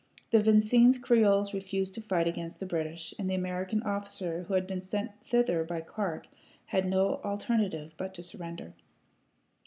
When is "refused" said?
1.53-1.93